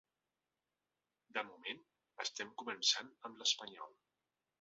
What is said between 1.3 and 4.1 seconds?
De moment estem començant amb l’espanyol.